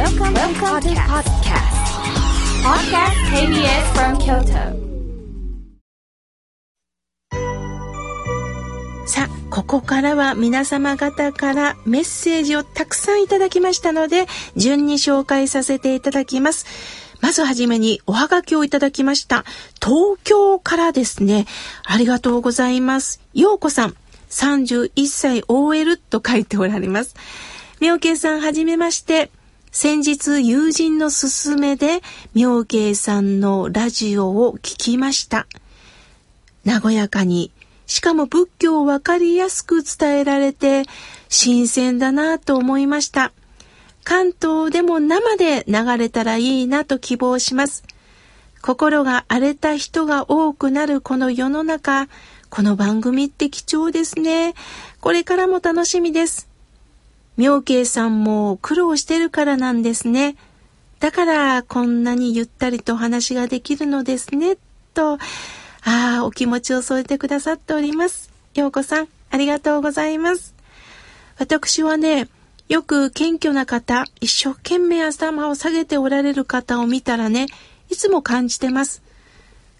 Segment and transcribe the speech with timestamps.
[0.00, 1.76] Welcome, Welcome to podcast.
[2.64, 4.72] Podcast KBS from Kyoto.
[9.06, 14.24] さあ、ここからは皆様方からメッセージをたくさんいただきましたので、
[14.56, 16.64] 順に紹介させていただきます。
[17.20, 19.44] まずはじめにおはがきをいただきました。
[19.84, 21.44] 東京からですね。
[21.84, 23.20] ありがとうございます。
[23.34, 23.94] ようこさん、
[24.30, 27.16] 31歳 OL と書いておられます。
[27.80, 29.30] 妙慶さんはじめまして。
[29.72, 32.00] 先日友人の勧めで
[32.34, 35.46] 妙慶さんのラジオを聞きました。
[36.66, 37.52] 和やかに、
[37.86, 40.84] しかも仏教をわかりやすく伝えられて
[41.28, 43.32] 新鮮だなと思いました。
[44.02, 47.84] 関東でも生で流れたらいいなと希望します。
[48.62, 52.08] 心が荒れた人が多くなるこの世の中、
[52.50, 54.54] この番組って貴重ですね。
[55.00, 56.49] これからも楽しみです。
[57.40, 60.36] 妙慶さんも苦労してるからなんですね。
[60.98, 64.58] だからこんなにゆったりとお話ができるのですね。
[64.92, 68.30] と、ああ、お気持ちを添えてくださっております。
[68.54, 70.54] ようこさん、ありがとうございます。
[71.38, 72.28] 私はね、
[72.68, 77.46] よく謙虚な方、一生懸命頭を下げておられる方を見たらね、
[77.88, 79.02] いつも感じてます。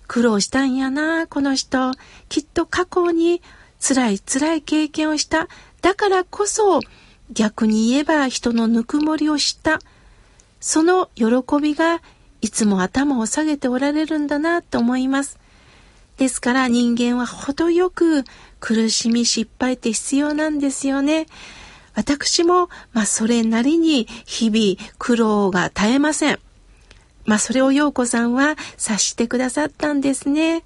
[0.06, 1.92] 苦労したんやな、この人。
[2.30, 3.42] きっと過去に
[3.86, 5.47] 辛い辛い経験をした。
[5.83, 6.80] だからこそ、
[7.31, 9.81] 逆に言えば人のぬくもりを知った。
[10.61, 11.27] その喜
[11.61, 12.03] びが
[12.41, 15.39] いつも頭を下げておられるんだなと思います。
[16.17, 18.25] ですから人間は程よく
[18.61, 21.27] 苦しみ失敗って必要なんですよね。
[21.95, 26.39] 私も、まあそれなりに日々苦労が絶えません。
[27.25, 30.62] まあそれを陽子さんは察してくださったんですね。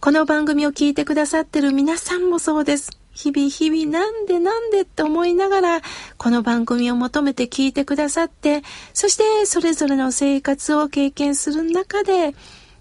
[0.00, 3.05] この番組を聞いてくださってる皆さんもそうです。
[3.16, 5.80] 日々日々なんでなんでって思いながら、
[6.18, 12.34] この番組を求めて聞いてくださって、そしてそれぞれの生活を経験する中で、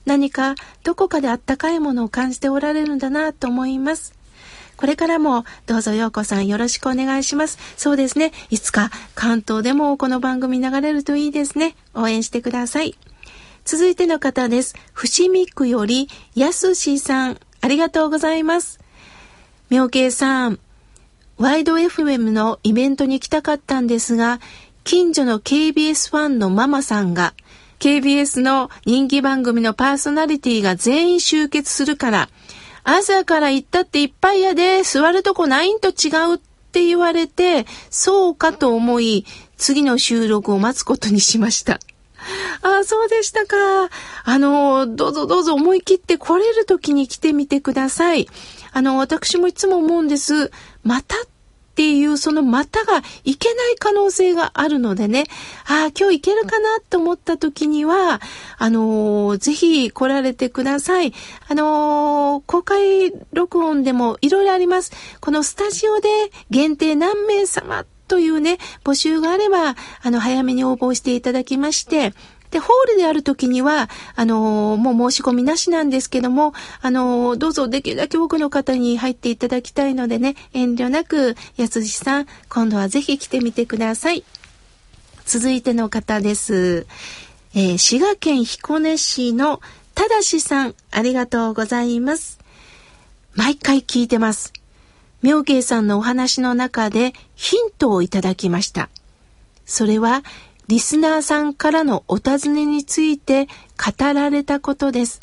[0.03, 4.13] 何かどこかであったかいものを感じておられるんだなと思います。
[4.75, 7.57] これからもどうぞようこさんよろしくお願いします。
[7.77, 8.33] そうですね。
[8.49, 11.77] いつか関東でもこの番組流れるといいですね。
[11.93, 12.97] 応援してください。
[13.63, 14.75] 続いての方です。
[14.91, 18.84] 伏見区よりやすしさん、ありがとうございます。
[19.71, 20.59] 妙慶さん、
[21.37, 24.39] ワイド FM のイベントに来たかったんですが、
[24.83, 27.33] 近所の KBS ファンのママさんが、
[27.79, 32.29] KBS の人気番組のパーソナリティが全員集結するから、
[32.83, 36.37] 朝から行ったっていっぱいやで、座るとこないんと違うっ
[36.71, 39.25] て言われて、そうかと思い、
[39.57, 41.79] 次の収録を待つことにしました。
[42.61, 43.55] ああ、そうでしたか。
[44.23, 48.27] あの、どうぞどうぞ思い切って来れる時に来てみてください。
[48.71, 50.51] あの、私もいつも思うんです。
[50.83, 51.15] また
[51.75, 55.25] っていうそのまたがいけない可能性があるのでね、
[55.67, 58.21] ああ、今日いけるかなと思った時には、
[58.57, 61.13] あのー、ぜひ来られてください。
[61.49, 64.93] あのー、公開録音でもいろいろあります。
[65.19, 66.07] このスタジオで
[66.49, 72.13] 限定何名様というね、募集があれば、あの、早めに応募していただきまして、
[72.51, 84.23] で、ホールである時には、あのー、もう申し込みなしなんですけども、あのー、どうぞできるだけ多くの方に入っていただきたいのでね、遠慮なく、やつじさん、今度はぜひ来てみてください。
[85.25, 86.85] 続いての方です。
[87.55, 89.59] えー、滋賀県彦根市の
[89.95, 92.39] ただしさん、ありがとうございます。
[93.33, 94.53] 毎回聞いてます。
[95.25, 98.89] 妙慶さんのお話の中でヒントをいただきました。
[99.65, 100.21] それは
[100.67, 105.19] リスナーさんからのお尋ねについて語られたことです。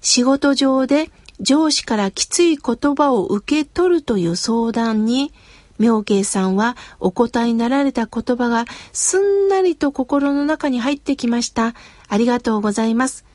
[0.00, 5.30] 仕事上で上司からきつい言葉を受け取るという相談に、
[5.78, 11.74] 妙慶さんはお答えになられた言葉がすんなりと心の中に入ってきました。
[12.08, 13.26] ありがとうございます。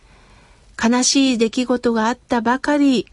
[0.84, 3.06] 悲しい出来事があったばかり、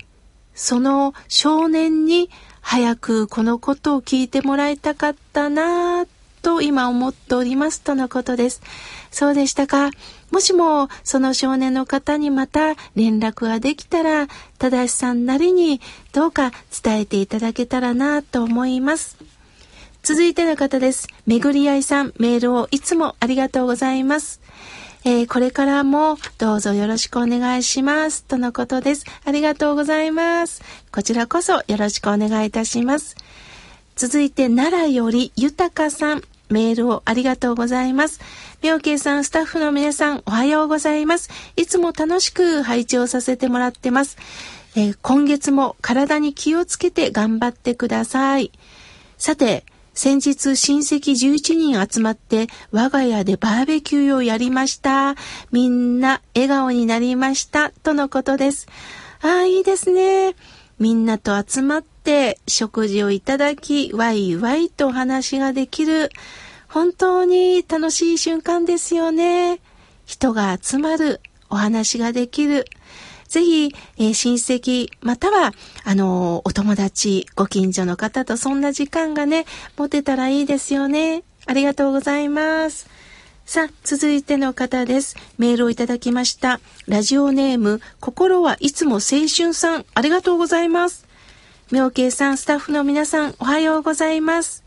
[0.55, 2.31] その少年に
[2.67, 6.09] 早くこのことを聞いてもらいたかったなぁ
[6.43, 8.63] と今思っておりますとのことです。
[9.11, 9.91] そうでしたか。
[10.33, 14.29] もしもその少年の方にまた連絡ができたら、
[14.59, 15.81] 正さんなりに
[16.13, 16.51] どうか
[16.83, 19.17] 伝えていただけたらなと思います。
[20.03, 21.07] 続いての方です。
[21.27, 24.41] めぐりあいさん、メールをいつもありがとうございます。
[25.07, 28.25] えー、これからもどうぞよろしくお願いします。
[28.25, 29.05] とのことです。
[29.25, 30.63] ありがとうございます。
[30.91, 33.17] こちらこそよろしくお願いいたします。
[33.97, 36.23] 続いて奈良より豊さん。
[36.51, 38.21] メールをありがとうございます。
[38.63, 41.31] 妙慶さん、スタッフの皆さん、おはようございます。
[41.57, 44.17] いつも楽しく配置をさせてもらってます。
[44.77, 48.53] えー、今月も体に気をつけて頑張ってください。
[49.19, 49.65] さて、
[49.95, 55.15] 先日親戚11人集まって我が家でバーベキューをやりました。
[55.53, 57.71] みんな笑顔になりました。
[57.71, 58.67] とのことです。
[59.23, 60.35] ああ、いいですね。
[60.79, 66.11] みんなと集まって食事をいただき、ワイワイとお話ができる。
[66.69, 69.61] 本当に楽しい瞬間ですよね。
[70.05, 71.21] 人が集まる。
[71.49, 72.65] お話ができる。
[73.35, 75.53] ぜひ、えー、親戚、または、
[75.83, 79.45] あのー、お友達、ご近所の方とそんな時間がね、
[79.77, 81.25] 持てたらいいですよね。
[81.45, 82.89] ありがとうございます。
[83.45, 85.17] さあ、続いての方です。
[85.37, 86.61] メールをいただきました。
[86.87, 91.05] ラジオネーム、心はいつも青春さん、ありがとうございます。
[91.73, 94.63] 妙慶さん、スタッフの皆さん、おはようございます。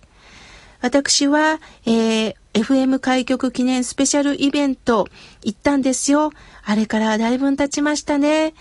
[0.81, 5.07] 私は、えー、FM 開局記念スペシャルイベント
[5.43, 6.31] 行ったんですよ。
[6.65, 8.55] あれからだいぶ経ちましたね。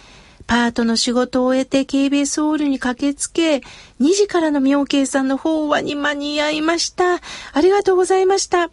[0.47, 3.63] パートの仕事を終えて KBS ホールに駆けつけ、
[4.01, 7.15] 2時からの妙慶さんの方話に間に合いました。
[7.15, 8.71] ありがとうございました。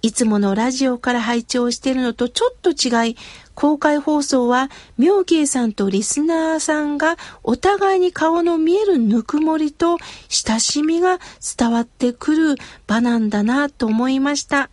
[0.00, 3.16] いつものラジオから配置をしてるのとちょっと違い、
[3.54, 11.18] 公開放送は妙慶さんとリスナーさんがお互いに顔の見えるぬくもりと親しみが
[11.58, 12.56] 伝わってくる
[12.86, 14.70] 場なんだなと思いました。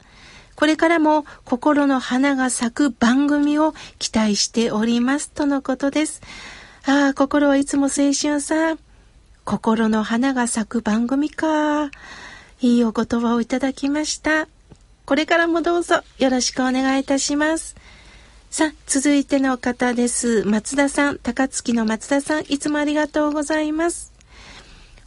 [0.56, 6.22] これからも心の花が咲く番組を期待しておりますとのことです。
[6.86, 8.80] ああ、心はいつも青春さん。
[9.46, 11.90] 心の花が咲く番組か。
[12.62, 14.48] いいお言葉をいただきました。
[15.06, 17.76] これからもどうぞよろしくお願いいたします。
[18.52, 20.44] さあ、続いての方です。
[20.44, 24.12] 松田さん、高槻の松田さん、いつもありがとうございます。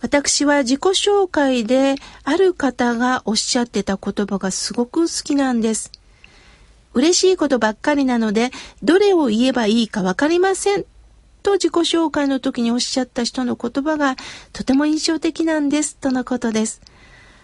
[0.01, 5.91] 私は自己紹介である方がおっしゃってた言葉がすごく好きなんです。
[6.95, 8.53] 嬉しいことばっかりなので、
[8.85, 10.85] どれを言えばいいかわかりません。
[11.43, 14.15] と自己紹介の時におっしゃった人の言葉が
[14.53, 15.97] とても印象的なんです。
[15.97, 16.81] とのことです。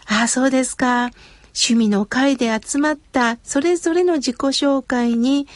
[0.07, 1.11] ああ、そうですか。
[1.49, 5.49] 趣味の会で集まったそれぞれの自己紹介に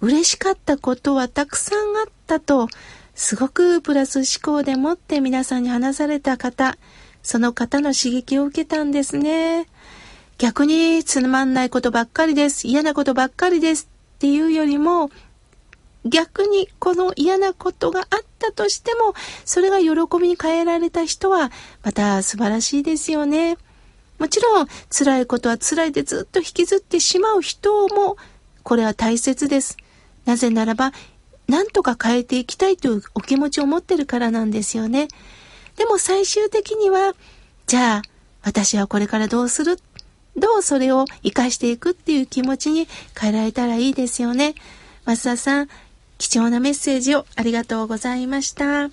[0.00, 2.68] 嬉しかったことはたくさんあったと
[3.18, 6.78] すごくプラス思考でもって皆さんに話された方、
[7.20, 9.66] その方の刺激を受けたんですね。
[10.38, 12.68] 逆につまんないことばっかりです。
[12.68, 15.10] 嫌なことばっかりですっていうよりも、
[16.04, 18.06] 逆にこの嫌なことがあっ
[18.38, 19.90] たとしても、それが喜
[20.22, 21.50] びに変えられた人は、
[21.82, 23.58] また素晴らしいですよね。
[24.20, 28.16] もちろん、辛いことは辛いでずっと引きずってしまう人も、
[28.62, 29.76] これは大切です。
[30.28, 30.92] なぜならば、
[31.48, 35.08] なんとか変えていきたいというお気持ちを持ってるからなんですよね。
[35.76, 37.14] でも最終的には、
[37.66, 38.02] じゃあ、
[38.42, 39.78] 私はこれからどうする？
[40.36, 42.86] どうそれを活かしていくっていう気持ちに
[43.18, 44.54] 変えられたらいいですよね。
[45.06, 45.68] 松田さん、
[46.18, 48.90] 貴重なメッセージをありがとうございました。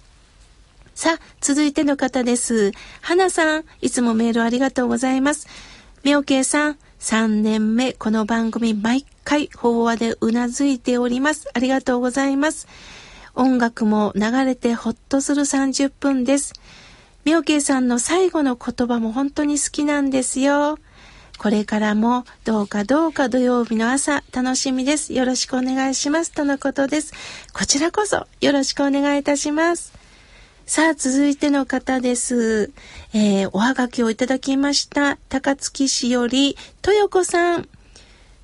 [0.95, 2.71] さあ、続いての方です。
[3.01, 5.47] 花さん、いつもメールありがとうございます。
[6.05, 11.47] みょうけいさん、3年目、この番組毎回法話でうなずいております。
[11.53, 12.67] ありがとうございます。
[13.35, 16.53] 音楽も流れてほっとする30分です。
[17.23, 20.79] 妙慶さんの最後の言葉も本当に好きなんですよ。
[21.37, 25.13] これからもどうかどうか土曜日の朝楽しみです。
[25.13, 26.31] よろしくお願いします。
[26.31, 27.13] とのことです。
[27.53, 29.94] こちらこそよろしくお願いいたします。
[30.67, 32.71] さあ、続いての方です。
[33.13, 35.19] えー、おはがきをいただきました。
[35.29, 37.69] 高槻市より、豊子さん。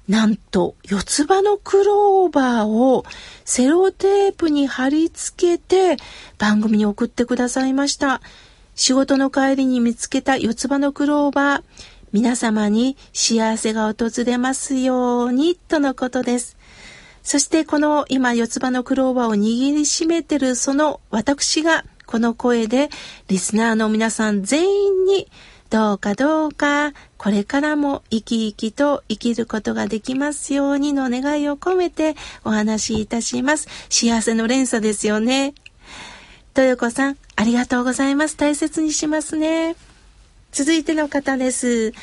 [0.08, 3.06] なんと、四つ葉のクローバーを
[3.44, 5.98] セロテープに貼り付けて
[6.38, 8.22] 番組に送ってくださいました。
[8.76, 11.64] 仕事の帰りに見つけた四つ葉のクローバー。
[12.12, 16.56] 皆様に幸せが訪れますように、とのことです。
[17.24, 22.90] そしてこの今四つ葉のクローバーを握りしめてるその私がこの声で
[23.30, 25.32] リスナーの皆さん全員に
[25.70, 33.70] どうかどうかこれからも生き生きと生きることができますようにの願いを込めてお話しいたします。
[33.90, 35.54] 幸せの連鎖ですよね。
[36.54, 38.36] 豊子さん、ありがとうございます。
[38.36, 39.78] 大切にしますね。
[40.52, 41.94] 続いての方です。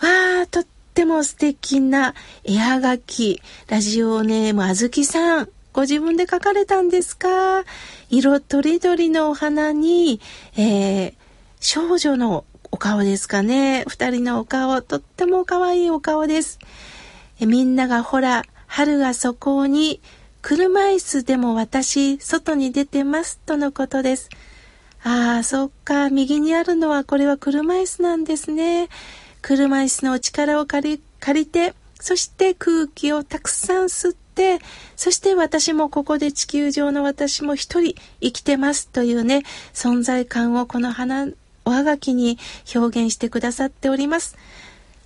[0.00, 3.42] わー、とっても素敵な絵はがき。
[3.66, 5.55] ラジオネームあずきさん。
[5.76, 7.28] ご自分で書かれたんですか？
[8.08, 10.22] 色とりどりのお花に、
[10.56, 11.14] えー、
[11.60, 13.84] 少女のお顔ですかね？
[13.86, 16.58] 二人のお顔、とっても可愛いお顔です。
[17.40, 20.00] えみんながほら、春がそこに、
[20.40, 24.30] 車椅子でも私、外に出てます、とのことです。
[25.04, 26.08] ああ、そっか。
[26.08, 28.88] 右にあるのは、これは車椅子なんですね。
[29.42, 34.25] 車椅子の力を借り、借りて、そして空気をたくさん吸っ、て、
[34.96, 41.28] そして私もここで地球上の私も一人生きてますというね、存在感をこの花
[41.64, 42.38] おはがきに
[42.74, 44.36] 表現してくださっております。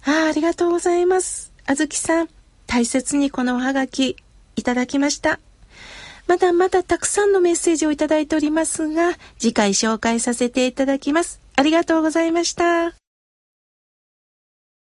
[0.04, 1.52] ああ、ありがとうございます。
[1.66, 2.28] あずきさん、
[2.66, 4.16] 大切にこのおはがき
[4.56, 5.40] いただきました。
[6.26, 11.40] まだまだたくさんのメッセージをいただいておりますが、次回紹介させていただきます。
[11.56, 12.99] ありがとうございました。